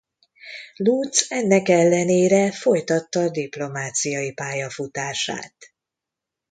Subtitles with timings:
[0.75, 5.55] Lutz ennek ellenére folytatta diplomáciai pályafutását.